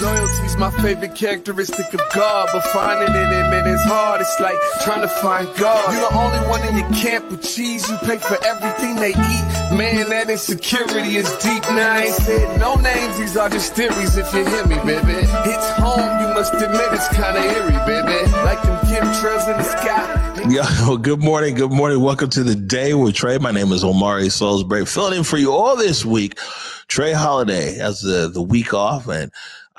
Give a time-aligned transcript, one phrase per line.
[0.00, 4.20] Loyalty's my favorite characteristic of God, but finding it in it is hard.
[4.20, 5.92] It's like trying to find God.
[5.92, 7.88] You're the only one in your camp with cheese.
[7.90, 9.44] You pay for everything they eat.
[9.76, 11.62] Man, that insecurity is deep.
[11.64, 13.18] Now I ain't said no names.
[13.18, 14.16] These are just theories.
[14.16, 16.20] If you hear me, baby, it's home.
[16.20, 18.30] You must admit it's kind of eerie, baby.
[18.44, 20.28] Like them chemtrails in the sky.
[20.48, 21.56] Yo, good morning.
[21.56, 22.00] Good morning.
[22.00, 23.38] Welcome to the day with Trey.
[23.38, 26.38] My name is Omari Salisbury, filling in for you all this week.
[26.86, 29.30] Trey Holiday has the, the week off and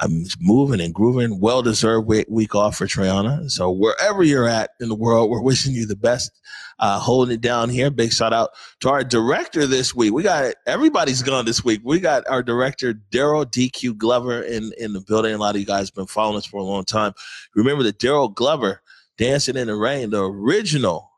[0.02, 1.42] I'm moving and grooving.
[1.42, 3.52] Well deserved week, off for Treyana.
[3.52, 6.32] So wherever you're at in the world, we're wishing you the best.
[6.80, 7.92] Uh, holding it down here.
[7.92, 10.14] Big shout out to our director this week.
[10.14, 11.82] We got everybody's gone this week.
[11.84, 15.34] We got our director Daryl DQ Glover in in the building.
[15.34, 17.12] A lot of you guys have been following us for a long time.
[17.54, 18.82] Remember that Daryl Glover,
[19.18, 21.09] Dancing in the Rain, the original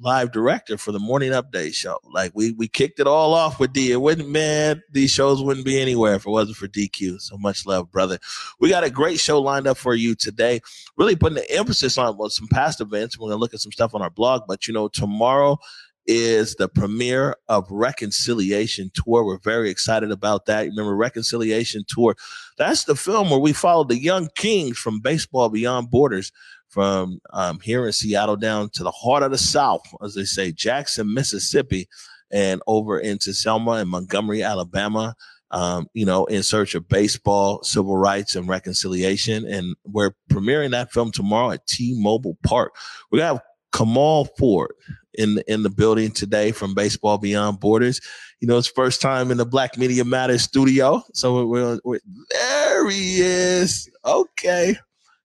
[0.00, 1.98] live director for the morning update show.
[2.04, 3.92] Like we we kicked it all off with D.
[3.92, 7.20] It wouldn't man, these shows wouldn't be anywhere if it wasn't for DQ.
[7.20, 8.18] So much love, brother.
[8.58, 10.60] We got a great show lined up for you today.
[10.96, 13.18] Really putting the emphasis on well, some past events.
[13.18, 15.58] We're gonna look at some stuff on our blog, but you know, tomorrow
[16.06, 19.24] is the premiere of Reconciliation Tour.
[19.24, 20.66] We're very excited about that.
[20.66, 22.16] Remember, Reconciliation Tour,
[22.58, 26.32] that's the film where we followed the young kings from Baseball Beyond Borders
[26.70, 30.52] from um, here in Seattle down to the heart of the South, as they say,
[30.52, 31.88] Jackson, Mississippi,
[32.30, 35.14] and over into Selma and Montgomery, Alabama.
[35.52, 39.44] Um, you know, in search of baseball, civil rights, and reconciliation.
[39.44, 42.76] And we're premiering that film tomorrow at T-Mobile Park.
[43.10, 44.72] We're gonna have Kamal Ford
[45.14, 48.00] in the, in the building today from Baseball Beyond Borders.
[48.40, 51.02] You know, it's first time in the Black Media Matters studio.
[51.14, 53.90] So we're, we're there he is.
[54.04, 54.76] Okay.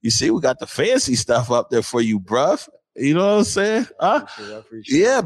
[0.05, 2.69] You see, we got the fancy stuff up there for you, bruv.
[2.95, 3.87] You know what I'm saying?
[3.99, 4.23] Huh?
[4.87, 5.23] yeah,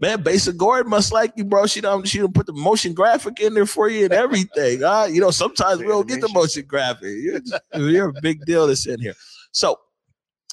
[0.00, 0.22] man.
[0.22, 1.66] Besa Gordon must like you, bro.
[1.66, 4.80] She don't she don't put the motion graphic in there for you and everything.
[4.82, 5.06] Huh?
[5.10, 7.10] You know, sometimes we don't get the motion graphic.
[7.10, 9.12] You're, just, you're a big deal that's in here.
[9.50, 9.78] So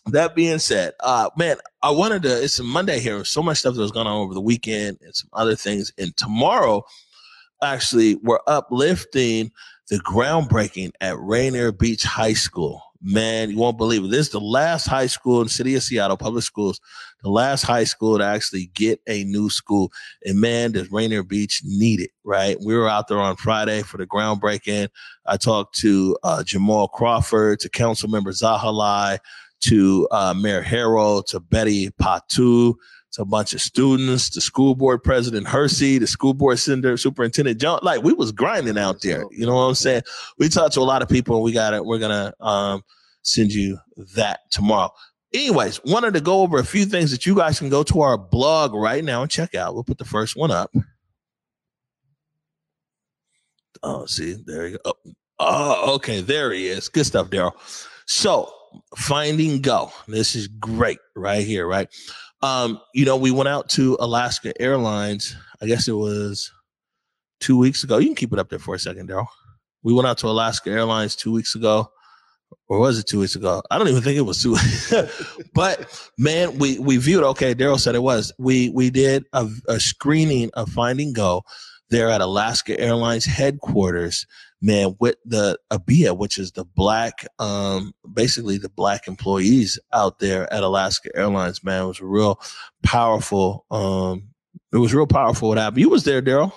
[0.07, 2.43] that being said, uh, man, I wanted to.
[2.43, 3.23] It's a Monday here.
[3.23, 5.93] So much stuff that was going on over the weekend and some other things.
[5.97, 6.83] And tomorrow,
[7.63, 9.53] actually, we're uplifting
[9.89, 14.11] the groundbreaking at Rainier Beach High School man, you won't believe it.
[14.11, 16.79] This is the last high school in the city of Seattle, public schools,
[17.23, 19.91] the last high school to actually get a new school.
[20.25, 22.57] And man, does Rainier Beach need it, right?
[22.63, 24.89] We were out there on Friday for the groundbreaking.
[25.25, 29.19] I talked to uh, Jamal Crawford, to Council Member Zahilay,
[29.61, 32.75] to uh, Mayor Harrell, to Betty Patu,
[33.11, 37.59] to a bunch of students, the school board president Hersey, the school board center, superintendent
[37.59, 37.79] John.
[37.81, 39.25] Like we was grinding out there.
[39.31, 40.03] You know what I'm saying?
[40.37, 41.85] We talked to a lot of people and we got it.
[41.85, 42.83] We're gonna um,
[43.23, 43.79] send you
[44.15, 44.91] that tomorrow.
[45.33, 48.17] Anyways, wanted to go over a few things that you guys can go to our
[48.17, 49.73] blog right now and check out.
[49.73, 50.73] We'll put the first one up.
[53.83, 54.93] Oh, see, there you go.
[55.05, 56.89] Oh, oh okay, there he is.
[56.89, 57.53] Good stuff, Daryl.
[58.07, 58.51] So,
[58.97, 59.91] finding go.
[60.07, 61.87] This is great right here, right?
[62.41, 65.35] Um, you know, we went out to Alaska Airlines.
[65.61, 66.51] I guess it was
[67.39, 67.97] two weeks ago.
[67.97, 69.27] You can keep it up there for a second, Daryl.
[69.83, 71.89] We went out to Alaska Airlines two weeks ago,
[72.67, 73.61] or was it two weeks ago?
[73.71, 74.57] I don't even think it was two.
[75.53, 77.23] but man, we we viewed.
[77.23, 78.31] Okay, Daryl said it was.
[78.37, 81.43] We we did a, a screening of Finding Go
[81.89, 84.25] there at Alaska Airlines headquarters
[84.61, 90.51] man, with the ABIA, which is the black, um, basically the black employees out there
[90.53, 92.39] at Alaska Airlines, man, was real
[92.83, 93.65] powerful.
[93.71, 94.29] Um,
[94.73, 95.81] it was real powerful what happened.
[95.81, 96.51] You was there, Daryl.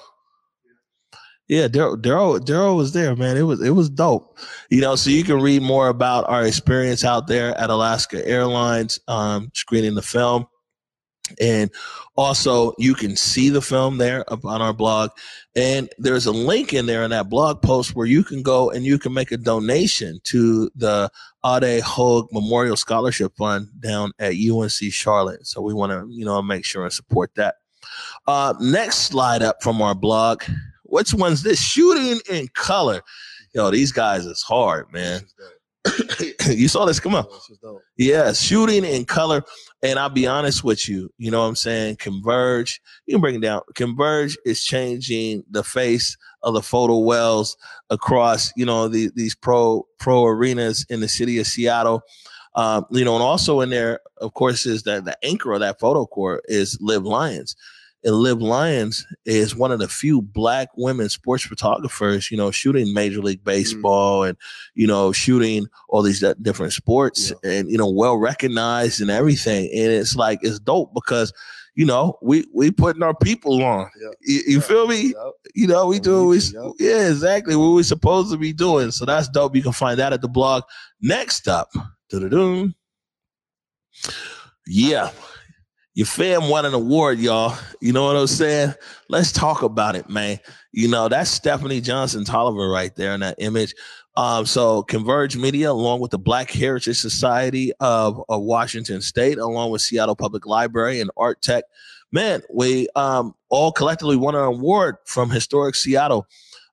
[1.49, 3.37] Yeah, Daryl, Daryl, Daryl was there, man.
[3.37, 4.39] It was, it was dope.
[4.71, 9.01] You know, so you can read more about our experience out there at Alaska Airlines,
[9.09, 10.47] um, screening the film.
[11.41, 11.70] And
[12.16, 15.10] also, you can see the film there up on our blog.
[15.56, 18.84] And there's a link in there in that blog post where you can go and
[18.84, 21.10] you can make a donation to the
[21.44, 25.47] Ade Hogue Memorial Scholarship Fund down at UNC Charlotte.
[25.47, 27.56] So we want to, you know, make sure and support that.
[28.26, 30.42] Uh, next slide up from our blog.
[30.84, 31.60] Which one's this?
[31.60, 33.01] Shooting in color.
[33.54, 35.22] Yo, these guys is hard, man.
[36.49, 37.01] you saw this.
[37.01, 37.27] Come on.
[37.97, 39.43] Yeah, shooting in color.
[39.83, 41.13] And I'll be honest with you.
[41.19, 41.97] You know what I'm saying?
[41.97, 42.81] Converge.
[43.07, 43.63] You can bring it down.
[43.75, 47.57] Converge is changing the face of the photo wells
[47.91, 52.03] across, you know, the, these pro pro arenas in the city of Seattle.
[52.55, 55.81] Um, you know, and also in there, of course, is that the anchor of that
[55.81, 57.57] photo court is Liv Lyons
[58.04, 62.93] and Liv Lyons is one of the few black women sports photographers, you know, shooting
[62.93, 63.45] Major League mm.
[63.45, 64.31] Baseball mm.
[64.31, 64.39] and,
[64.75, 67.51] you know, shooting all these different sports yeah.
[67.51, 69.71] and, you know, well recognized and everything.
[69.72, 71.33] And it's like, it's dope because,
[71.75, 73.89] you know, we we putting our people on.
[74.01, 74.15] Yep.
[74.21, 74.65] You, you Yep.
[74.65, 75.03] feel me?
[75.09, 75.33] Yep.
[75.55, 76.91] You know, we do what we we, need to, yep.
[76.91, 78.91] yeah, exactly what we're supposed to be doing.
[78.91, 79.57] So that's dope.
[79.57, 80.65] You can find that at the blog.
[81.01, 81.71] Next up,
[84.66, 85.10] yeah,
[85.94, 87.56] your fam won an award, y'all.
[87.80, 88.74] You know what I'm saying?
[89.09, 90.41] Let's talk about it, man.
[90.72, 93.74] You know, that's Stephanie Johnson Tolliver right there in that image.
[94.16, 99.71] Um, so Converge Media, along with the Black Heritage Society of, of Washington State, along
[99.71, 101.65] with Seattle Public Library and Art Tech,
[102.10, 106.27] man, we um, all collectively won an award from Historic Seattle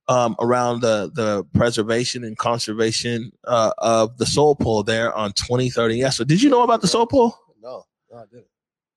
[0.07, 5.97] um, around the the preservation and conservation uh, of the soul pole there on 2030.
[5.97, 6.09] Yeah.
[6.09, 7.37] So did you know about the soul pole?
[7.61, 8.47] No, no, I didn't.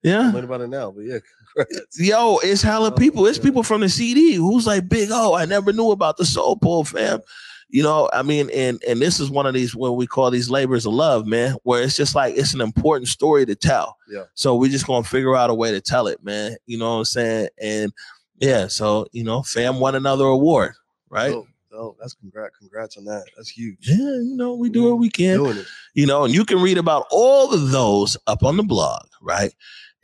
[0.03, 0.29] Yeah.
[0.29, 1.19] I'm about it now, but yeah,
[1.55, 1.99] congrats.
[1.99, 3.25] Yo, it's hella Oh, people.
[3.25, 6.57] It's people from the CD who's like, big oh, I never knew about the soul
[6.57, 7.21] pole, fam.
[7.69, 10.49] You know, I mean, and and this is one of these what we call these
[10.49, 13.97] labors of love, man, where it's just like it's an important story to tell.
[14.07, 14.25] Yeah.
[14.35, 16.55] So we just gonna figure out a way to tell it, man.
[16.67, 17.47] You know what I'm saying?
[17.59, 17.91] And
[18.37, 20.73] yeah, so you know, fam won another award,
[21.09, 21.31] right?
[21.31, 21.97] Dope, dope.
[21.99, 22.57] That's congrats.
[22.57, 23.23] Congrats on that.
[23.35, 23.89] That's huge.
[23.89, 25.63] Yeah, you know, we do what we can.
[25.95, 29.53] You know, and you can read about all of those up on the blog, right?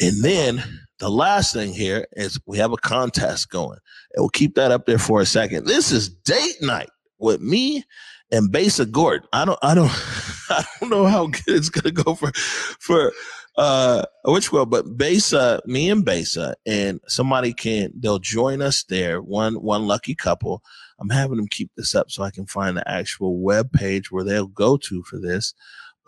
[0.02, 0.64] And then
[1.00, 3.80] the last thing here is we have a contest going,
[4.14, 5.66] and we'll keep that up there for a second.
[5.66, 7.84] This is date night with me
[8.32, 9.28] and Besa Gordon.
[9.34, 9.92] I don't, I don't,
[10.50, 12.32] I don't know how good it's gonna go for,
[12.80, 13.12] for
[13.58, 19.22] uh which one, but Besa, me and Besa, and somebody can they'll join us there.
[19.22, 20.64] One one lucky couple.
[21.00, 24.24] I'm having them keep this up so I can find the actual web page where
[24.24, 25.54] they'll go to for this.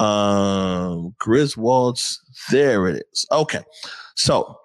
[0.01, 2.21] Um, Griswold's,
[2.51, 3.25] there it is.
[3.31, 3.62] Okay.
[4.15, 4.57] So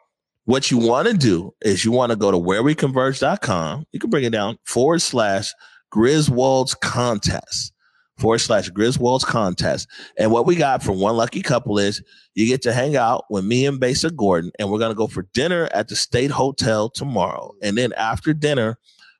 [0.44, 3.87] what you want to do is you want to go to whereweconverge.com.
[3.93, 5.53] You can bring it down forward slash
[5.91, 7.73] Griswold's contest
[8.19, 9.88] forward slash Griswold's contest.
[10.19, 12.03] And what we got for one lucky couple is
[12.35, 15.06] you get to hang out with me and Besa Gordon, and we're going to go
[15.06, 17.53] for dinner at the State Hotel tomorrow.
[17.62, 18.79] And then after dinner,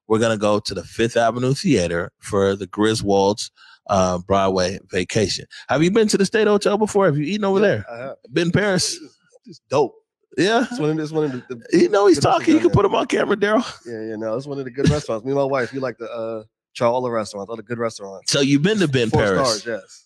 [0.09, 3.51] we're going to go to the Fifth Avenue Theater for the Griswold's
[3.89, 5.47] uh, Broadway vacation.
[5.69, 7.07] Have you been to the State Hotel before?
[7.07, 7.85] Have you eaten over Yeah, there?
[7.91, 8.17] I have.
[8.31, 8.95] Ben Paris?
[8.97, 9.95] It's, it's dope.
[10.39, 10.67] Yeah.
[10.71, 12.55] It's one of, it's one of the, the You know he's talking.
[12.55, 13.65] You can put him on camera, Daryl.
[13.87, 15.25] yeah, yeah, no, it's one of the good restaurants.
[15.25, 16.45] Me and my wife, we like to uh
[16.75, 18.31] try all the restaurants, all the good restaurants.
[18.31, 19.63] So you've been to Ben Four Paris.
[19.63, 20.06] stars, yes.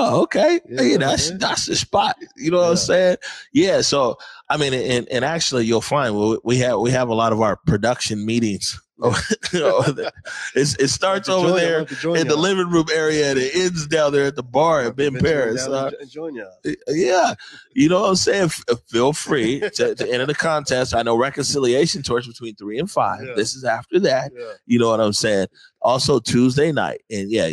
[0.00, 0.60] Oh, okay.
[0.68, 1.36] Yeah, Yeah, that's yeah.
[1.38, 2.16] that's the spot.
[2.36, 3.16] You know what I'm saying?
[3.52, 3.80] Yeah.
[3.80, 4.16] So
[4.48, 7.40] I mean, and and actually, you'll find we, we have we have a lot of
[7.40, 8.80] our production meetings.
[10.54, 12.86] it's, it starts I'll have to over there have to join in the living room
[12.92, 15.66] area, and it ends down there at the bar at Ben have to join Paris.
[15.66, 16.74] Uh, and join y'all.
[16.88, 17.34] yeah,
[17.74, 18.50] you know what I'm saying.
[18.88, 20.94] Feel free to, to enter the contest.
[20.94, 23.24] I know reconciliation tours between three and five.
[23.24, 23.34] Yeah.
[23.34, 24.32] This is after that.
[24.36, 24.52] Yeah.
[24.66, 25.46] You know what I'm saying?
[25.80, 27.02] Also Tuesday night.
[27.10, 27.52] And yeah,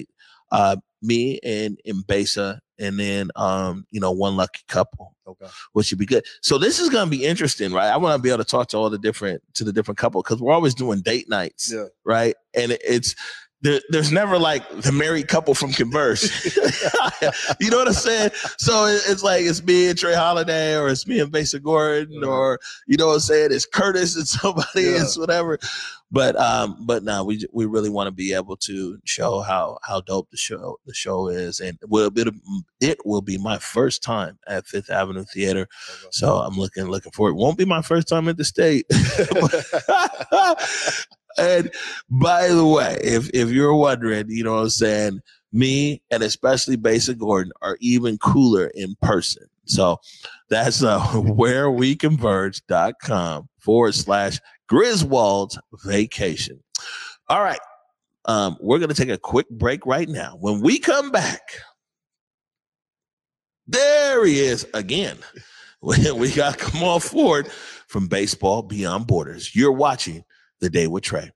[0.52, 5.48] uh me and and Besa and then um, you know, one lucky couple, Okay.
[5.74, 6.26] which should be good.
[6.42, 7.88] So this is gonna be interesting, right?
[7.90, 10.22] I want to be able to talk to all the different to the different couple
[10.22, 11.86] because we're always doing date nights, Yeah.
[12.04, 12.36] right?
[12.54, 13.16] And it- it's
[13.62, 16.22] there, there's never like the married couple from Converge.
[17.60, 18.32] you know what I'm saying?
[18.58, 22.22] So it- it's like it's me and Trey Holiday, or it's me and Besa Gordon,
[22.24, 22.32] Uh-huh.
[22.32, 23.50] or you know what I'm saying?
[23.52, 25.02] It's Curtis and somebody, Yeah.
[25.04, 25.58] it's whatever.
[26.12, 30.02] But um, but no, we we really want to be able to show how how
[30.02, 32.34] dope the show the show is, and will it
[32.80, 35.68] it will be my first time at Fifth Avenue Theater,
[36.12, 37.32] so I'm looking looking forward.
[37.32, 38.86] It won't be my first time at the state.
[41.38, 41.72] and
[42.10, 45.22] by the way, if if you're wondering, you know what I'm saying,
[45.52, 49.48] me and especially Besa Gordon are even cooler in person.
[49.66, 50.00] So
[50.50, 56.64] that's uh whereweconverge.com forward slash Griswold's vacation.
[57.30, 57.60] All right.
[58.26, 60.38] Um, we're gonna take a quick break right now.
[60.40, 61.42] When we come back,
[63.68, 65.18] there he is again.
[66.16, 67.48] We got Kamal Ford
[67.88, 69.56] from Baseball Beyond Borders.
[69.56, 70.24] You're watching
[70.60, 71.30] The Day with Trey.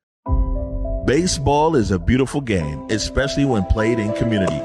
[1.06, 4.60] Baseball is a beautiful game, especially when played in community.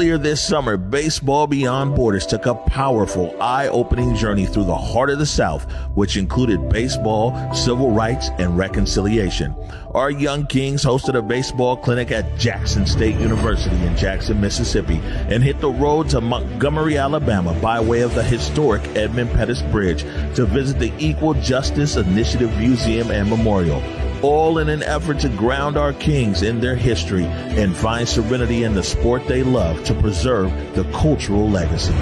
[0.00, 5.10] Earlier this summer, Baseball Beyond Borders took a powerful, eye opening journey through the heart
[5.10, 9.54] of the South, which included baseball, civil rights, and reconciliation.
[9.92, 15.44] Our young kings hosted a baseball clinic at Jackson State University in Jackson, Mississippi, and
[15.44, 20.00] hit the road to Montgomery, Alabama by way of the historic Edmund Pettus Bridge
[20.34, 23.82] to visit the Equal Justice Initiative Museum and Memorial
[24.22, 28.74] all in an effort to ground our kings in their history and find serenity in
[28.74, 31.94] the sport they love to preserve the cultural legacy.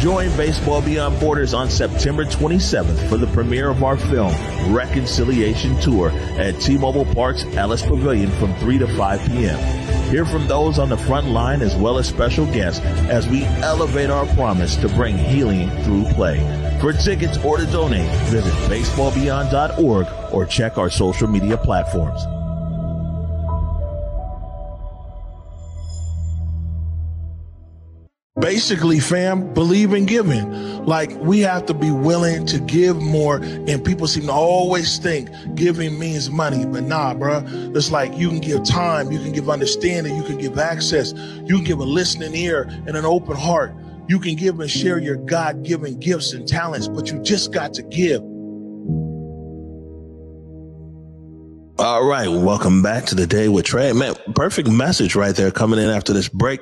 [0.00, 4.34] Join Baseball Beyond Borders on September 27th for the premiere of our film,
[4.72, 9.97] Reconciliation Tour, at T-Mobile Park's Ellis Pavilion from 3 to 5 p.m.
[10.10, 14.08] Hear from those on the front line as well as special guests as we elevate
[14.08, 16.38] our promise to bring healing through play.
[16.80, 22.24] For tickets or to donate, visit baseballbeyond.org or check our social media platforms.
[28.40, 30.84] Basically, fam, believe in giving.
[30.84, 33.36] Like we have to be willing to give more.
[33.36, 37.42] And people seem to always think giving means money, but nah, bro.
[37.46, 41.56] It's like you can give time, you can give understanding, you can give access, you
[41.56, 43.74] can give a listening ear and an open heart.
[44.08, 47.74] You can give and share your God given gifts and talents, but you just got
[47.74, 48.22] to give.
[51.80, 53.92] All right, welcome back to the day with Trey.
[53.92, 56.60] Man, perfect message right there coming in after this break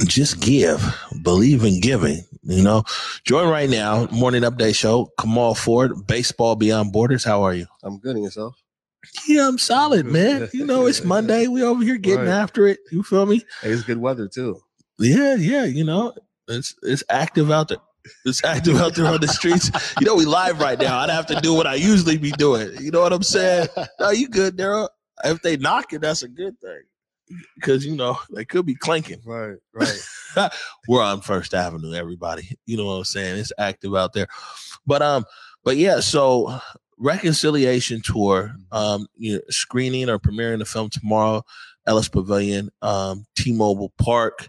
[0.00, 0.82] just give,
[1.22, 2.24] believe in giving.
[2.42, 2.84] You know,
[3.24, 5.10] join right now, morning update show.
[5.18, 7.24] Kamal Ford, baseball beyond borders.
[7.24, 7.66] How are you?
[7.82, 8.16] I'm good.
[8.16, 8.54] And yourself?
[9.26, 10.48] Yeah, I'm solid, man.
[10.52, 11.46] You know, it's Monday.
[11.46, 12.34] We over here getting right.
[12.34, 12.80] after it.
[12.90, 13.42] You feel me?
[13.62, 14.60] Hey, it's good weather too.
[14.98, 15.64] Yeah, yeah.
[15.64, 16.14] You know,
[16.48, 17.78] it's it's active out there.
[18.26, 19.70] It's active out there on the streets.
[19.98, 20.98] You know, we live right now.
[20.98, 22.70] I'd have to do what I usually be doing.
[22.78, 23.68] You know what I'm saying?
[23.98, 24.88] No, you good, Daryl.
[25.24, 26.82] If they knock it, that's a good thing
[27.54, 29.20] because you know they could be clanking.
[29.24, 30.52] Right, right.
[30.88, 32.56] We're on First Avenue, everybody.
[32.66, 33.38] You know what I'm saying?
[33.38, 34.26] It's active out there.
[34.86, 35.24] But um,
[35.64, 36.60] but yeah, so
[36.98, 38.76] reconciliation tour, mm-hmm.
[38.76, 41.42] um, you know, screening or premiering the film tomorrow,
[41.86, 44.48] Ellis Pavilion, um, T-Mobile Park.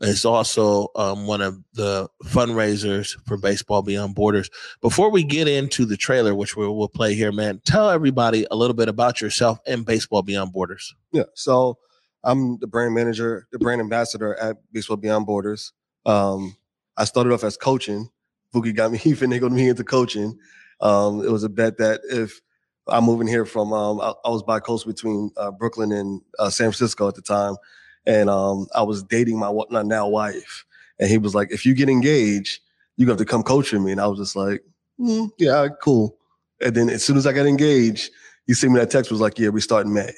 [0.00, 4.50] It's also um, one of the fundraisers for Baseball Beyond Borders.
[4.82, 8.56] Before we get into the trailer, which we'll, we'll play here, man, tell everybody a
[8.56, 10.94] little bit about yourself and Baseball Beyond Borders.
[11.12, 11.24] Yeah.
[11.34, 11.78] So
[12.24, 15.72] I'm the brand manager, the brand ambassador at Baseball Beyond Borders.
[16.06, 16.56] Um,
[16.96, 18.08] I started off as coaching.
[18.54, 20.38] Boogie got me he finagled me into coaching.
[20.80, 22.40] Um, it was a bet that if
[22.88, 26.50] I'm moving here from, um, I, I, was by coast between uh, Brooklyn and uh,
[26.50, 27.56] San Francisco at the time,
[28.04, 30.64] and um, I was dating my now wife,
[30.98, 32.60] and he was like, "If you get engaged,
[32.96, 34.62] you have to come coaching me," and I was just like,
[35.00, 36.18] mm, "Yeah, cool."
[36.60, 38.10] And then as soon as I got engaged,
[38.46, 40.12] you see me that text was like, yeah, we start in May.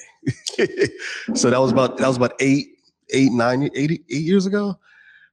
[1.33, 2.67] so that was about that was about eight,
[3.11, 4.77] eight, nine, eight, eight years ago.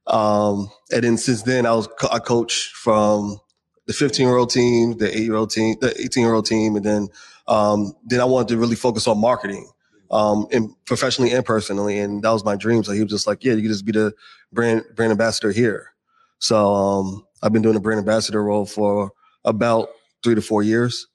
[0.07, 3.39] Um, and then since then, I was I coach from
[3.87, 6.75] the 15 year old team, the eight year old team, the 18 year old team,
[6.75, 7.07] and then
[7.47, 9.69] um, then I wanted to really focus on marketing,
[10.11, 12.83] um, and professionally and personally, and that was my dream.
[12.83, 14.13] So he was just like, yeah, you could just be the
[14.51, 15.93] brand brand ambassador here.
[16.39, 19.11] So um, I've been doing the brand ambassador role for
[19.43, 19.89] about
[20.23, 21.07] three to four years.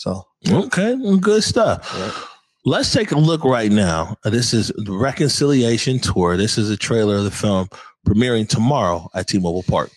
[0.00, 1.94] So okay, good stuff.
[1.94, 2.24] Right.
[2.64, 4.16] Let's take a look right now.
[4.24, 6.38] This is the Reconciliation Tour.
[6.38, 7.68] This is a trailer of the film
[8.08, 9.90] premiering tomorrow at T-Mobile Park.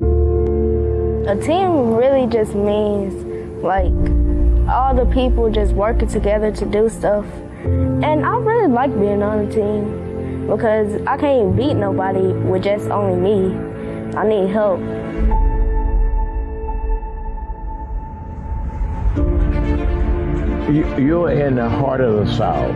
[0.00, 3.14] A team really just means
[3.64, 3.90] like
[4.70, 7.26] all the people just working together to do stuff.
[7.64, 12.90] And I really like being on a team because I can't beat nobody with just
[12.90, 13.56] only me.
[14.16, 14.78] I need help.
[20.72, 22.74] You're in the heart of the South.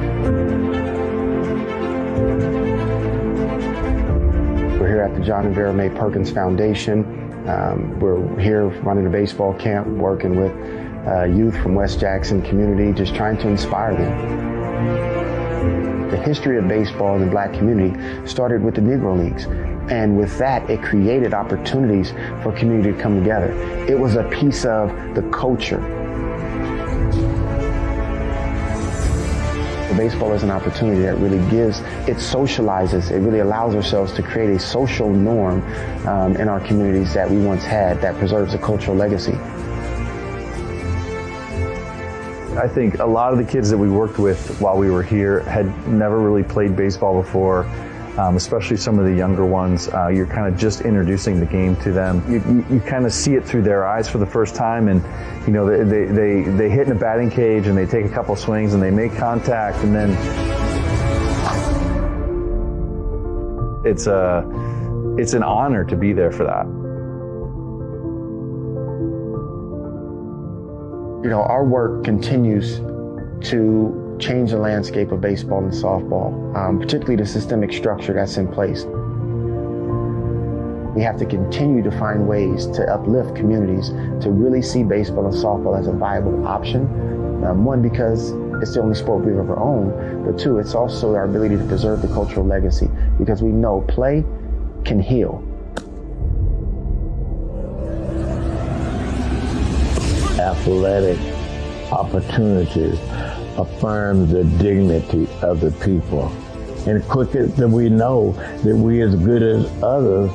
[4.79, 7.05] We're here at the John and Vera Mae Perkins Foundation.
[7.49, 10.53] Um, we're here running a baseball camp, working with
[11.09, 16.11] uh, youth from West Jackson community, just trying to inspire them.
[16.11, 19.47] The history of baseball in the black community started with the Negro Leagues.
[19.91, 23.51] And with that, it created opportunities for community to come together.
[23.89, 26.00] It was a piece of the culture
[30.01, 34.49] baseball is an opportunity that really gives, it socializes, it really allows ourselves to create
[34.49, 35.61] a social norm
[36.07, 39.35] um, in our communities that we once had that preserves a cultural legacy.
[42.57, 45.41] I think a lot of the kids that we worked with while we were here
[45.41, 47.65] had never really played baseball before
[48.21, 49.89] um, especially some of the younger ones.
[49.89, 52.23] Uh, you're kind of just introducing the game to them.
[52.31, 55.03] You, you, you kind of see it through their eyes for the first time, and
[55.47, 58.11] you know they, they, they, they hit in a batting cage and they take a
[58.11, 60.11] couple swings and they make contact, and then
[63.87, 64.45] it's a
[65.17, 66.67] it's an honor to be there for that.
[71.25, 72.81] You know, our work continues
[73.51, 78.47] to change the landscape of baseball and softball, um, particularly the systemic structure that's in
[78.47, 78.85] place.
[80.95, 85.35] We have to continue to find ways to uplift communities to really see baseball and
[85.35, 86.83] softball as a viable option.
[87.45, 91.25] Um, one, because it's the only sport we've ever owned, but two, it's also our
[91.25, 94.25] ability to preserve the cultural legacy because we know play
[94.85, 95.43] can heal.
[100.39, 101.19] Athletic
[101.93, 102.99] opportunities
[103.57, 106.33] affirm the dignity of the people.
[106.87, 108.33] and quicker than we know
[108.65, 110.31] that we as good as others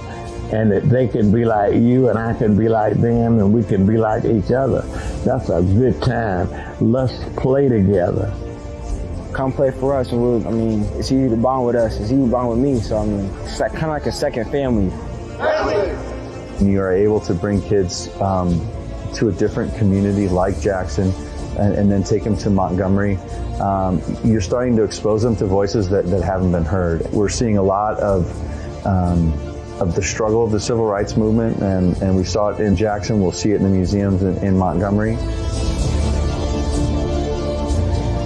[0.53, 3.63] and that they can be like you and I can be like them and we
[3.63, 4.81] can be like each other.
[5.25, 6.47] That's a good time.
[6.79, 8.31] Let's play together.
[9.33, 11.95] Come play for us and we'll, I mean, it's easy to bond with us.
[11.95, 12.79] It's easy to bond with me.
[12.79, 14.93] So, I mean, it's like, kind of like a second family.
[16.61, 18.61] You are able to bring kids um,
[19.15, 21.11] to a different community like Jackson
[21.57, 23.17] and, and then take them to Montgomery.
[23.59, 27.01] Um, you're starting to expose them to voices that, that haven't been heard.
[27.11, 28.25] We're seeing a lot of
[28.85, 29.33] um,
[29.79, 33.21] of the struggle of the civil rights movement, and, and we saw it in Jackson.
[33.21, 35.15] We'll see it in the museums in, in Montgomery.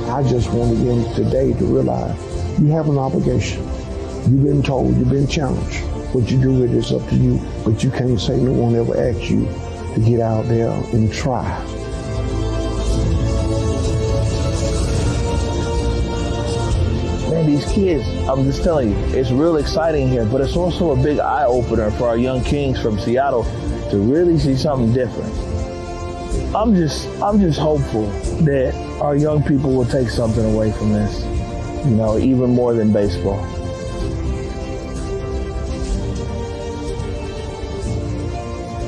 [0.09, 2.15] I just wanted them today to realize
[2.59, 3.63] you have an obligation.
[4.29, 5.83] You've been told, you've been challenged.
[6.13, 8.75] What you do with it is up to you, but you can't say no one
[8.75, 9.45] ever asked you
[9.95, 11.45] to get out there and try.
[17.49, 21.19] These kids, I'm just telling you, it's real exciting here, but it's also a big
[21.19, 23.43] eye opener for our young kings from Seattle
[23.89, 25.33] to really see something different.
[26.55, 28.05] I'm just, I'm just hopeful
[28.43, 31.23] that our young people will take something away from this,
[31.85, 33.41] you know, even more than baseball.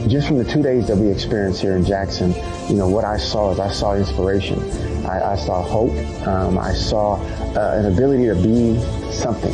[0.08, 2.34] Just from the two days that we experienced here in Jackson,
[2.70, 4.60] you know, what I saw is I saw inspiration.
[5.06, 5.92] I, I saw hope.
[6.28, 7.16] Um, I saw
[7.56, 8.80] uh, an ability to be
[9.12, 9.54] something.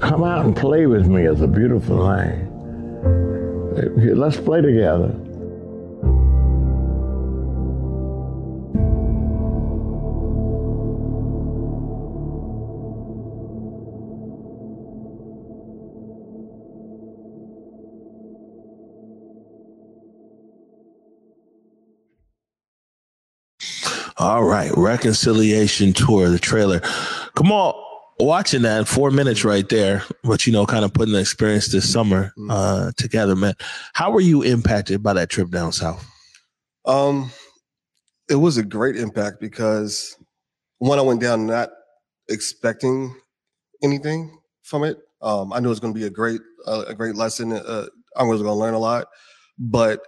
[0.00, 2.46] Come out and play with me is a beautiful thing.
[4.16, 5.14] Let's play together.
[24.78, 26.80] Reconciliation tour, the trailer.
[27.34, 27.74] Come on,
[28.18, 31.90] watching that four minutes right there, but you know, kind of putting the experience this
[31.90, 33.54] summer uh, together, man.
[33.92, 36.06] How were you impacted by that trip down south?
[36.84, 37.30] Um,
[38.30, 40.16] it was a great impact because
[40.78, 41.70] when I went down not
[42.28, 43.14] expecting
[43.82, 44.98] anything from it.
[45.20, 47.52] Um, I knew it was going to be a great uh, a great lesson.
[47.52, 47.86] Uh,
[48.16, 49.06] I was going to learn a lot,
[49.58, 50.00] but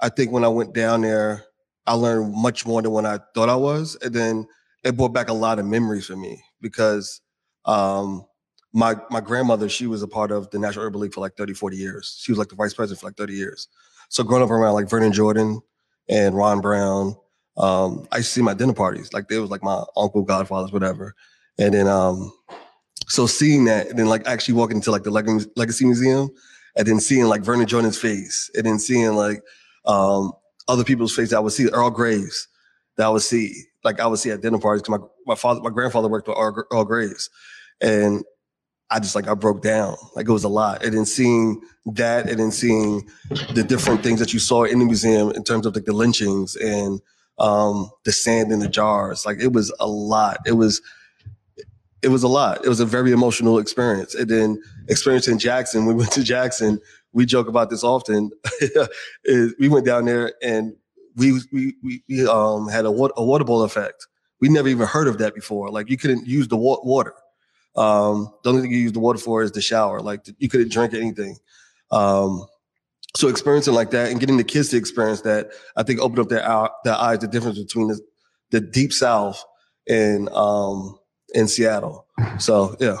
[0.00, 1.44] I think when I went down there,
[1.86, 4.46] I learned much more than when I thought I was, and then
[4.84, 7.20] it brought back a lot of memories for me because
[7.64, 8.24] um,
[8.72, 11.54] my my grandmother she was a part of the National Urban League for like 30,
[11.54, 12.18] 40 years.
[12.20, 13.68] She was like the vice president for like 30 years.
[14.08, 15.60] So growing up around like Vernon Jordan
[16.08, 17.16] and Ron Brown,
[17.56, 19.12] um, I see my dinner parties.
[19.12, 21.14] Like they was like my uncle, godfathers, whatever.
[21.58, 22.32] And then um,
[23.08, 25.10] so seeing that, and then like actually walking into like the
[25.56, 26.30] Legacy Museum,
[26.76, 29.42] and then seeing like Vernon Jordan's face, and then seeing like
[29.84, 30.32] um,
[30.68, 31.32] other people's faces.
[31.32, 32.48] I would see, Earl Graves,
[32.96, 34.82] that I would see, like I would see at dinner parties.
[34.82, 37.30] Cause my my father, my grandfather worked with Earl, Earl Graves,
[37.80, 38.24] and
[38.90, 39.96] I just like I broke down.
[40.16, 40.84] Like it was a lot.
[40.84, 43.08] And then seeing that, and then seeing
[43.54, 46.56] the different things that you saw in the museum in terms of like the lynchings
[46.56, 47.00] and
[47.38, 49.24] um, the sand in the jars.
[49.24, 50.38] Like it was a lot.
[50.46, 50.82] It was
[52.02, 52.64] it was a lot.
[52.64, 54.14] It was a very emotional experience.
[54.14, 56.80] And then experiencing Jackson, we went to Jackson.
[57.12, 58.30] We joke about this often.
[59.58, 60.74] we went down there and
[61.16, 64.06] we we we, we um, had a, wa- a water bowl effect.
[64.40, 65.70] We never even heard of that before.
[65.70, 67.14] Like you couldn't use the wa- water.
[67.76, 70.00] Um, the only thing you use the water for is the shower.
[70.00, 71.36] Like you couldn't drink anything.
[71.90, 72.46] Um,
[73.16, 76.28] so experiencing like that and getting the kids to experience that, I think opened up
[76.28, 76.42] their
[76.84, 78.00] their eyes the difference between the,
[78.50, 79.44] the deep south
[79.88, 80.98] and um
[81.34, 82.06] in Seattle.
[82.38, 82.98] So yeah.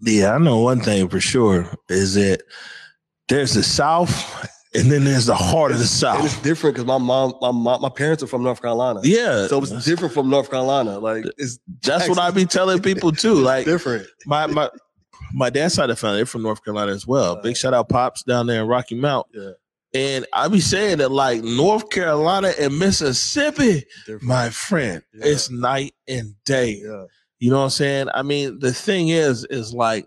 [0.00, 2.42] Yeah, I know one thing for sure is that
[3.30, 6.24] there's the South and then there's the heart of the And South.
[6.24, 9.00] it's different because my mom, my mom, my parents are from North Carolina.
[9.02, 9.46] Yeah.
[9.46, 10.98] So it's different from North Carolina.
[10.98, 13.34] Like it's That's what I be telling people too.
[13.34, 14.06] Like different.
[14.26, 14.68] my my
[15.32, 17.40] my dad's side of the family, they're from North Carolina as well.
[17.40, 19.26] Big shout out Pops down there in Rocky Mount.
[19.32, 19.50] Yeah.
[19.92, 24.22] And I be saying that like North Carolina and Mississippi, Different.
[24.22, 25.26] my friend, Yeah.
[25.26, 26.80] it's night and day.
[26.84, 27.04] Yeah.
[27.40, 28.08] You know what I'm saying?
[28.14, 30.06] I mean, the thing is, is like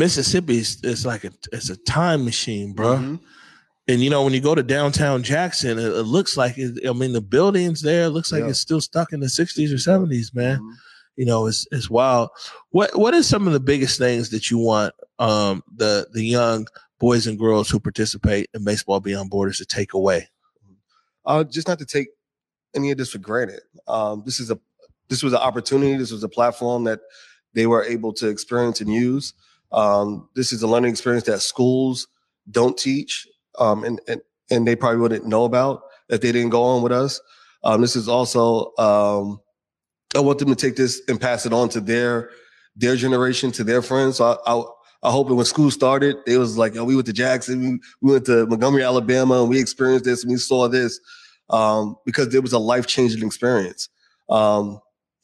[0.00, 2.96] Mississippi is, is like a it's a time machine, bro.
[2.96, 3.20] Mhm.
[3.88, 6.92] And you know, when you go to downtown Jackson, it, it looks like it, I
[6.92, 8.48] mean, the buildings there it looks like Yeah.
[8.50, 10.58] it's still stuck in the 60s or 70s, man.
[10.60, 10.72] Mhm.
[11.16, 12.30] You know, it's it's wild.
[12.70, 16.66] What what is some of the biggest things that you want um the the young
[16.98, 20.28] boys and girls who participate in baseball beyond borders to take away?
[21.26, 22.08] uh, just not to take
[22.74, 23.60] any of this for granted.
[23.86, 24.58] Um, this is a
[25.08, 25.96] this was an opportunity.
[25.96, 27.00] This was a platform that
[27.52, 29.34] they were able to experience and use.
[29.72, 32.08] Um, this is a learning experience that schools
[32.50, 33.26] don't teach,
[33.58, 36.92] um, and, and and they probably wouldn't know about if they didn't go on with
[36.92, 37.20] us.
[37.62, 39.40] Um, this is also um,
[40.16, 42.30] I want them to take this and pass it on to their
[42.76, 44.16] their generation, to their friends.
[44.16, 44.62] So I, I
[45.02, 47.80] I hope that when school started, it was like, oh, we went to Jackson, we,
[48.02, 51.00] we went to Montgomery, Alabama, and we experienced this and we saw this
[51.48, 53.88] um, because it was a life changing experience.
[54.28, 54.80] Um,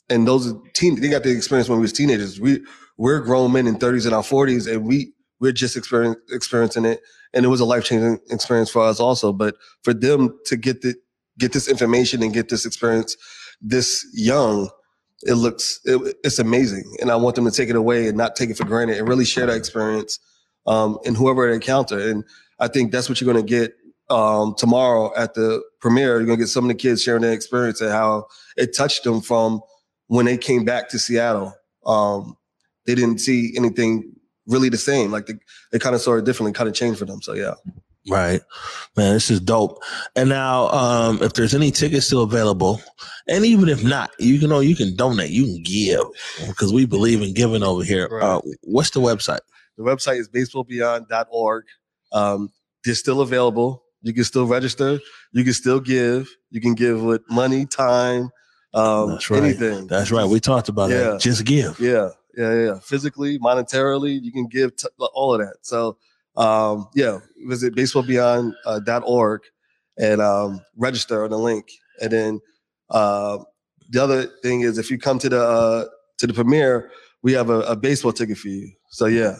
[0.08, 2.40] and those teen, they got the experience when we was teenagers.
[2.40, 2.64] We
[2.96, 7.00] we're grown men in 30s and our 40s, and we we're just experiencing it,
[7.34, 9.32] and it was a life changing experience for us also.
[9.32, 10.94] But for them to get the
[11.38, 13.16] get this information and get this experience
[13.60, 14.70] this young
[15.22, 16.84] it looks it, it's amazing.
[17.00, 19.08] And i want them to take it away and not take it for granted and
[19.08, 20.18] really share that experience
[20.66, 21.98] um, and whoever they encounter.
[21.98, 22.24] And
[22.60, 23.74] i think that's what you're going to get
[24.08, 26.18] um, tomorrow at the premiere.
[26.18, 29.04] You're going to get some of the kids sharing their experience and how it touched
[29.04, 29.60] them from
[30.08, 31.54] when they came back to seattle
[31.86, 32.36] um,
[32.86, 34.12] they didn't see anything
[34.46, 35.34] really the same like they,
[35.72, 37.54] they kind of saw it differently kind of changed for them so yeah
[38.08, 38.40] Right.
[38.96, 39.82] Man, this is dope.
[40.14, 42.80] And now, um, if there's any tickets still available,
[43.26, 46.04] and even if not, you can know you can donate, you can give
[46.46, 48.06] because we believe in giving over here.
[48.08, 48.22] Right.
[48.22, 49.40] Uh, what's the website?
[49.76, 51.64] The website is baseballbeyond.org.
[52.12, 52.50] Um,
[52.84, 53.82] they're still available.
[54.02, 55.00] You can still register.
[55.32, 56.28] You can still give.
[56.50, 58.30] You can give with money, time,
[58.72, 59.42] um, That's right.
[59.42, 59.88] anything.
[59.88, 60.26] That's right.
[60.28, 61.10] We talked about Yeah.
[61.10, 61.20] that.
[61.20, 61.80] Just give.
[61.80, 62.78] Yeah, yeah, yeah.
[62.80, 65.56] Physically, monetarily, you can give t- all of that.
[65.62, 65.96] So,
[66.36, 69.42] um, yeah, visit baseballbeyond.org uh, dot org
[69.98, 71.66] and um, register on the link.
[72.02, 72.40] And then
[72.90, 73.38] uh,
[73.90, 75.84] the other thing is, if you come to the uh,
[76.18, 76.90] to the premiere,
[77.22, 78.70] we have a, a baseball ticket for you.
[78.90, 79.36] So yeah,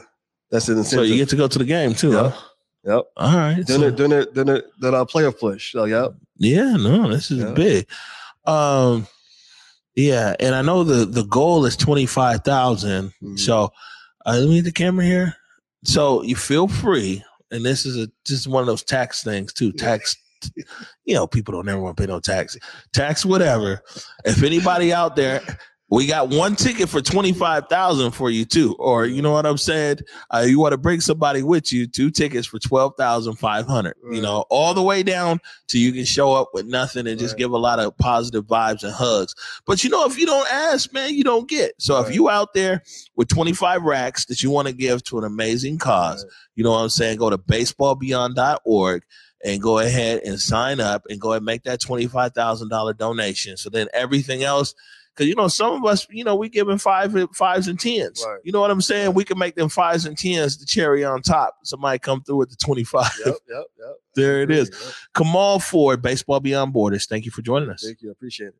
[0.51, 1.07] that's an incentive.
[1.07, 2.33] So you get to go to the game too, Yep.
[2.33, 2.41] huh?
[2.85, 3.05] Yep.
[3.17, 3.67] All right.
[3.67, 5.73] Then so- it, then it, then then our playoff push.
[5.73, 6.13] So yep.
[6.39, 7.51] Yeah, no, this is Yeah.
[7.53, 7.87] big.
[8.47, 9.07] Um,
[9.97, 13.39] yeah, and I know the the goal is twenty five Mhm.
[13.39, 13.73] So
[14.27, 15.35] uh, let me get the camera here.
[15.85, 19.73] So you feel free, and this is a just one of those tax things too.
[19.73, 20.15] Tax,
[21.05, 22.57] you know, people don't ever want to pay no tax.
[22.93, 23.81] Tax whatever.
[24.25, 25.41] If anybody out there,
[25.89, 29.47] we got one ticket for twenty five thousand for you too, or you know what
[29.47, 29.99] I'm saying.
[30.35, 33.97] Uh, you want to bring somebody with you, two tickets for twelve thousand five hundred.
[34.11, 37.37] You know, all the way down to you can show up with nothing and just
[37.37, 39.35] give a lot of positive vibes and hugs.
[39.65, 41.73] But you know, if you don't ask, man, you don't get.
[41.79, 42.83] So if you out there
[43.15, 46.33] with 25 racks that you want to give to an amazing cause, Right.
[46.57, 47.19] you know what I'm saying?
[47.19, 49.03] Go to baseballbeyond.org
[49.45, 53.57] and go ahead and sign up and go ahead and make that $25,000 donation.
[53.57, 54.75] So then everything else,
[55.17, 58.23] because you know, some of us, you know, we giving five fives and tens.
[58.27, 58.39] Right.
[58.45, 59.15] You know what I'm saying?
[59.15, 61.57] We can make them fives and tens the cherry on top.
[61.65, 63.11] Somebody come through with the 25.
[63.25, 63.27] Yep.
[63.27, 63.37] Yep.
[63.49, 63.65] Yep.
[64.17, 64.71] There it is.
[64.71, 64.93] Yep.
[65.15, 67.05] Kamal Ford, Baseball Beyond Borders.
[67.05, 67.83] Thank you for joining us.
[67.85, 68.09] Thank you.
[68.09, 68.55] I appreciate it.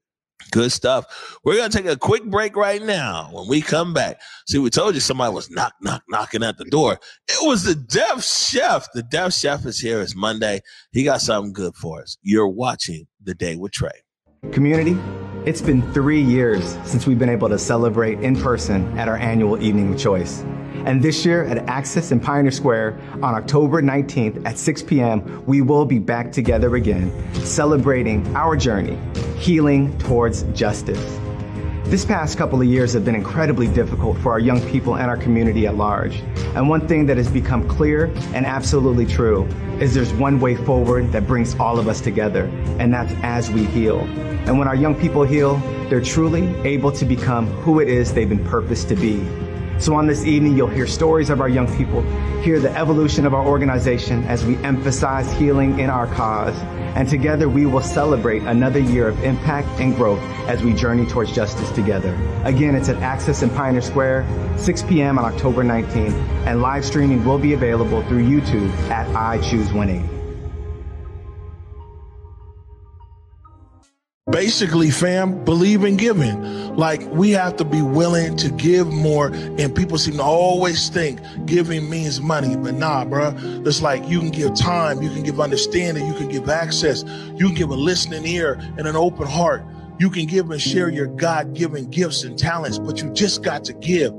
[0.51, 1.39] Good stuff.
[1.45, 3.31] We're gonna take a quick break right now.
[3.33, 6.67] When we come back, see, we told you somebody was knock, knock, knocking at the
[6.67, 6.99] door.
[7.27, 8.87] It was the Deaf Chef.
[8.93, 10.03] The Deaf Chef is here.
[10.03, 10.61] It's Monday.
[10.93, 12.19] He got something good for us.
[12.23, 14.03] You're watching the Day with Trey.
[14.53, 14.99] Community,
[15.45, 19.63] it's been three years since we've been able to celebrate in person at our annual
[19.63, 20.41] Evening of Choice.
[20.87, 25.61] And this year at Axis in Pioneer Square on October 19th at 6 p.m., we
[25.61, 28.99] will be back together again, celebrating our journey,
[29.37, 31.21] healing towards justice.
[31.89, 35.17] This past couple of years have been incredibly difficult for our young people and our
[35.17, 36.17] community at large.
[36.57, 39.45] And one thing that has become clear and absolutely true
[39.79, 42.47] is there's one way forward that brings all of us together,
[42.81, 44.01] and that's as we heal.
[44.01, 48.29] And when our young people heal, they're truly able to become who it is they've
[48.29, 49.25] been purposed to be.
[49.79, 52.01] So on this evening, you'll hear stories of our young people,
[52.41, 56.59] hear the evolution of our organization as we emphasize healing in our cause.
[56.97, 61.31] And together we will celebrate another year of impact and growth as we journey towards
[61.31, 62.15] justice together.
[62.45, 65.19] Again, it's at Axis in Pioneer Square, 6 p.m.
[65.19, 66.15] on October 19th,
[66.47, 70.16] and live streaming will be available through YouTube at I Choose 180.
[74.29, 76.75] Basically, fam, believe in giving.
[76.75, 81.21] Like we have to be willing to give more, and people seem to always think
[81.45, 83.65] giving means money, but nah, bruh.
[83.65, 87.05] It's like you can give time, you can give understanding, you can give access,
[87.37, 89.65] you can give a listening ear and an open heart.
[90.01, 93.75] You can give and share your God-given gifts and talents, but you just got to
[93.75, 94.13] give.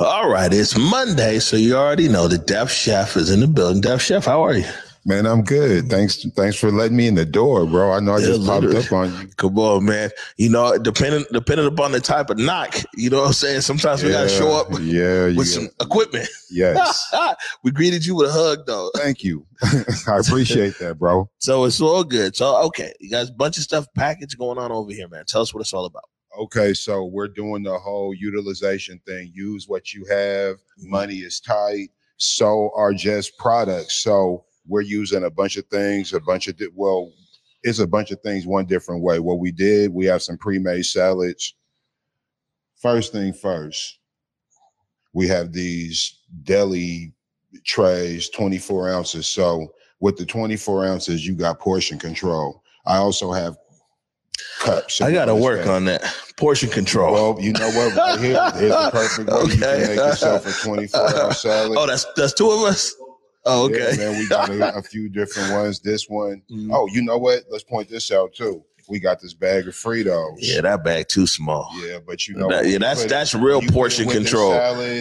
[0.00, 3.80] All right, it's Monday, so you already know the Deaf Chef is in the building.
[3.80, 4.64] Deaf Chef, how are you?
[5.06, 5.88] Man, I'm good.
[5.90, 7.92] Thanks, thanks for letting me in the door, bro.
[7.92, 9.28] I know I Yeah, just popped up on you.
[9.36, 10.10] Come on, man.
[10.38, 13.60] You know, depending depending upon the type of knock, you know what I'm saying?
[13.60, 15.44] Sometimes we gotta show up Yeah, with yeah.
[15.44, 16.28] some equipment.
[16.50, 17.14] Yes.
[17.62, 18.90] we greeted you with a hug though.
[18.96, 19.46] Thank you.
[20.08, 21.28] I appreciate that, bro.
[21.38, 22.34] So it's all good.
[22.34, 25.24] So okay, you guys bunch of stuff package going on over here, man.
[25.28, 26.04] Tell us what it's all about.
[26.38, 29.30] Okay, so we're doing the whole utilization thing.
[29.34, 30.56] Use what you have.
[30.56, 30.90] Mm-hmm.
[30.90, 31.90] Money is tight.
[32.16, 33.94] So are just products.
[33.94, 37.12] So we're using a bunch of things, a bunch of di- well,
[37.62, 39.18] it's a bunch of things one different way.
[39.18, 41.54] What we did, we have some pre-made salads.
[42.76, 43.98] First thing first,
[45.12, 47.12] we have these deli
[47.64, 49.26] trays, 24 ounces.
[49.26, 52.62] So with the 24 ounces, you got portion control.
[52.86, 53.56] I also have
[55.00, 56.02] I got to work on that
[56.36, 57.12] portion control.
[57.12, 57.94] Well, you know what?
[57.96, 61.76] Right here, here's the perfect way you can make yourself a 24 ounce salad.
[61.78, 62.94] Oh, that's that's two of us.
[63.46, 63.90] Oh, okay.
[63.92, 65.80] Yeah, man, we got a, a few different ones.
[65.80, 66.42] This one,
[66.72, 67.44] oh, you know what?
[67.50, 68.64] Let's point this out too.
[68.88, 70.36] We got this bag of Fritos.
[70.38, 71.70] Yeah, that bag too small.
[71.86, 74.52] Yeah, but you know, That- yeah, you that's that's real portion control.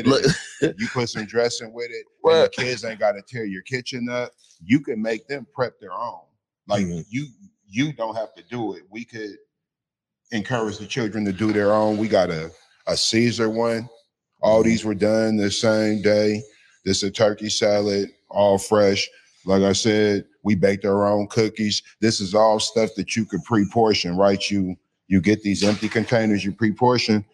[0.06, 0.24] Look,
[0.62, 4.08] you put some dressing with it, and the kids ain't got to tear your kitchen
[4.10, 4.32] up.
[4.62, 6.20] You can make them prep their own.
[6.68, 7.02] Like Mm-hmm.
[7.10, 7.28] you,
[7.74, 8.84] you don't have to do it.
[8.92, 9.32] We could
[10.32, 11.98] encourage the children to do their own.
[11.98, 12.52] We got a
[12.88, 13.90] a Caesar one.
[14.42, 14.70] All Mm-hmm.
[14.70, 16.42] these were done the same day.
[16.86, 19.08] This a turkey salad, all fresh.
[19.46, 21.82] Like I said, we baked our own cookies.
[22.02, 24.50] This is all stuff that you could pre-portion, right?
[24.52, 24.76] You
[25.08, 27.26] you get these empty containers, you pre-portion,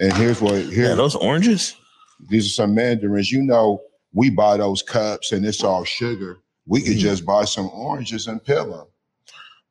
[0.00, 0.88] and here's what here.
[0.90, 1.76] Yeah, those oranges.
[2.30, 3.30] These are some mandarins.
[3.30, 3.82] You know,
[4.14, 6.38] we buy those cups and it's all sugar.
[6.66, 8.86] We could just buy some oranges and peel them.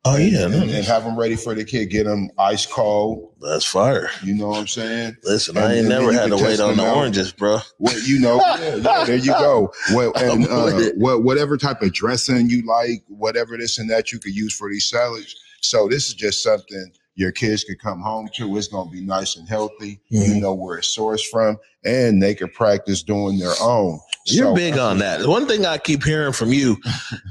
[0.07, 1.89] Oh yeah, and, and, and have them ready for the kid.
[1.89, 3.33] Get them ice cold.
[3.41, 4.11] That's fire.
[4.23, 5.17] You know what I'm saying?
[5.23, 6.95] Listen, And- I ain't never had to wait on the out.
[6.97, 7.57] oranges, bro.
[7.79, 9.73] Well, you know, yeah, yeah, there you go.
[9.93, 14.19] Well, and uh, what, whatever type of dressing you like, whatever this and that you
[14.19, 15.35] could use for these salads.
[15.61, 18.57] So this is just something your kids could come home to.
[18.57, 20.01] It's gonna be nice and healthy.
[20.11, 20.33] Mm-hmm.
[20.35, 23.99] You know where it's sourced from, and they could practice doing their own.
[24.27, 25.25] You're So- big on that.
[25.27, 26.77] One thing I keep hearing from you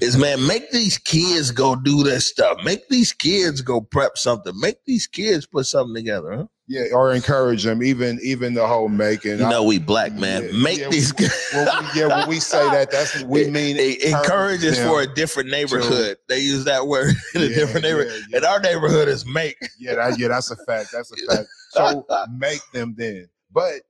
[0.01, 2.59] is, man, make these kids go do this stuff.
[2.65, 4.53] Make these kids go prep something.
[4.61, 6.33] Make these kids put something together.
[6.37, 6.47] Huh?
[6.67, 7.83] Yeah, or encourage them.
[7.83, 9.33] Even even the whole making.
[9.33, 10.49] You know, we black man.
[10.63, 11.13] make yeah, these.
[11.53, 13.77] Well, we, yeah, when we say that, that's what we mean.
[13.77, 16.17] encourage is them for a different neighborhood.
[16.29, 18.23] They use that word in a Yeah, different neighborhood.
[18.33, 19.59] And our neighborhood is make.
[19.79, 20.89] Yeah, that, yeah, that's a fact.
[20.93, 21.49] That's a fact.
[21.75, 22.07] So
[22.39, 23.83] make them then, but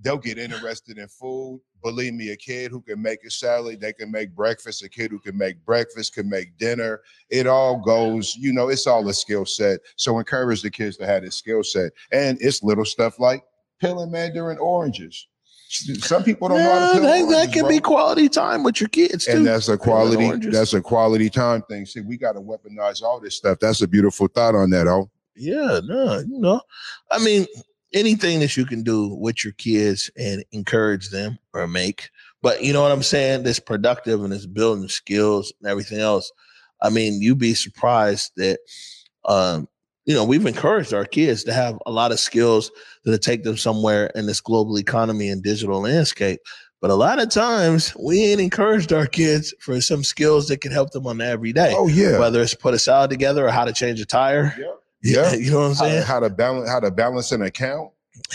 [0.00, 1.60] they'll get interested in food.
[1.86, 4.82] Believe me, a kid who can make a salad, they can make breakfast.
[4.82, 7.02] A kid who can make breakfast can make dinner.
[7.30, 9.78] It all goes, you know, it's all a skill set.
[9.94, 13.44] So encourage the kids to have this skill set, and it's little stuff like
[13.80, 15.28] peeling mandarin oranges.
[15.68, 17.70] Some people don't know how to peel that, that can bro.
[17.70, 19.36] be quality time with your kids too.
[19.36, 20.24] And that's a quality.
[20.24, 20.52] oranges.
[20.52, 21.86] That's a quality time thing.
[21.86, 23.60] See, we got to weaponize all this stuff.
[23.60, 24.88] That's a beautiful thought on that.
[24.88, 26.60] Oh, Yeah, no, you know,
[27.12, 27.46] I mean,
[27.96, 32.10] anything that you can do with your kids and encourage them or make,
[32.42, 33.42] but you know what I'm saying?
[33.42, 36.30] That's productive and it's building skills and everything else.
[36.82, 38.60] I mean, you'd be surprised that,
[39.24, 39.66] um,
[40.04, 42.70] you know, we've encouraged our kids to have a lot of skills
[43.04, 46.40] that take them somewhere in this global economy and digital landscape.
[46.80, 50.70] But a lot of times we ain't encouraged our kids for some skills that can
[50.70, 51.72] help them on the everyday.
[51.74, 52.18] Oh, yeah.
[52.18, 54.54] Whether it's put a salad together or how to change a tire.
[55.02, 55.32] Yeah.
[55.36, 56.02] You know what I'm How saying?
[56.02, 56.68] How to, balance?
[56.70, 57.90] How to balance an account?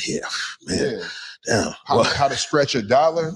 [0.08, 0.20] Yeah,
[0.68, 1.02] Yeah.
[1.46, 1.74] Damn.
[1.86, 3.32] How, how to stretch a dollar?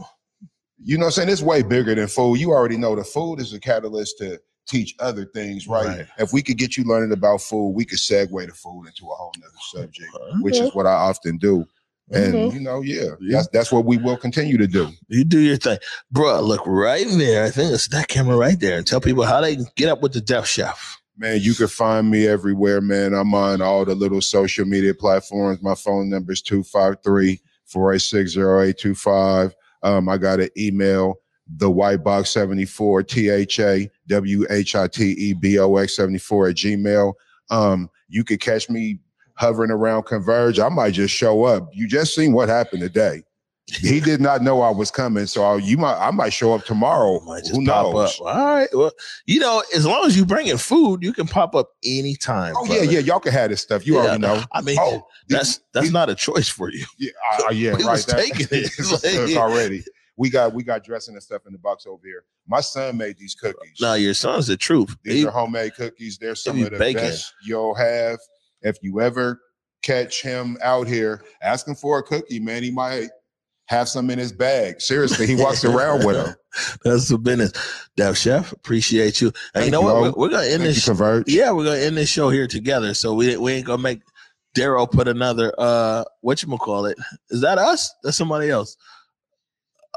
[0.83, 1.29] You know what I'm saying?
[1.29, 2.39] It's way bigger than food.
[2.39, 5.85] You already know the food is a catalyst to teach other things, right?
[5.87, 6.07] Right.
[6.19, 9.15] If we could get you learning about food, we could segue the food into a
[9.15, 10.09] whole nother subject,
[10.41, 11.65] which is what I often do.
[12.11, 12.53] And Mhm.
[12.53, 14.91] you know, yeah, that's that's what we will continue to do.
[15.07, 15.79] You do your thing,
[16.11, 16.39] bro.
[16.41, 17.43] Look right there.
[17.45, 20.03] I think it's that camera right there, and tell people how they can get up
[20.03, 20.99] with the Deaf Chef.
[21.17, 23.13] Man, you can find me everywhere, man.
[23.13, 25.61] I'm on all the little social media platforms.
[25.61, 29.55] My phone number is 253 486 0825.
[29.83, 31.15] Um, I got an email,
[31.47, 35.95] the white box 74, T H A W H I T E B O X
[35.95, 37.13] 74 at Gmail.
[37.49, 38.99] Um, you could catch me
[39.35, 40.59] hovering around Converge.
[40.59, 41.69] I might just show up.
[41.71, 43.23] You just seen what happened today.
[43.67, 47.17] He did not know I was coming, so you might I might show up tomorrow.
[47.51, 48.19] Who knows?
[48.19, 48.67] All right.
[48.71, 48.91] Well,
[49.25, 52.53] you know, as long as you bring in food, you can pop up anytime.
[52.57, 53.87] Oh yeah, yeah, y'all can have this stuff.
[53.87, 54.43] You Yeah, already know.
[54.51, 56.85] I mean, oh, that's that's not a choice for you.
[56.99, 57.09] Yeah,
[57.47, 57.93] uh, yeah, We right.
[57.93, 58.71] was taking it.
[59.27, 59.83] Like- already.
[60.17, 62.23] We got we got dressing and stuff in the box over here.
[62.47, 63.79] My son made these cookies.
[63.81, 64.95] No, your son's the truth.
[65.03, 66.17] These He- are homemade cookies.
[66.19, 67.01] They're some of the baking.
[67.01, 68.19] best you'll have.
[68.61, 69.41] If you ever
[69.81, 73.09] catch him out here asking for a cookie, man, he might
[73.67, 74.79] have some in his bag.
[74.79, 76.35] Seriously, he walks around with them.
[76.83, 77.51] That's the business.
[77.95, 79.31] Deaf Chef, appreciate you.
[79.53, 79.95] And you know what?
[80.01, 80.77] We're, we're gonna end Thank this.
[80.77, 81.27] you, Converge.
[81.27, 82.93] Yeah, we're gonna end this show here together.
[82.93, 84.01] So we we ain't gonna make
[84.55, 86.97] Daryl put another uh what you call it?
[87.29, 87.93] Is that us?
[88.03, 88.77] That's somebody else.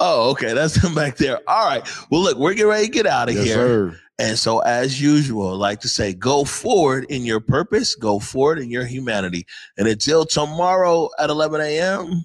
[0.00, 0.54] Oh, okay.
[0.54, 1.40] That's him back there.
[1.48, 1.87] All right.
[2.11, 3.54] Well, look, we're getting ready to get out of Yes, here.
[3.54, 4.00] sir.
[4.20, 8.59] And so, as usual, I like to say, go forward in your purpose, go forward
[8.59, 9.46] in your humanity.
[9.76, 12.24] And until tomorrow at 11 a.m.,